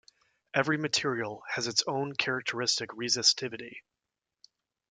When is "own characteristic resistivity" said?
1.85-3.81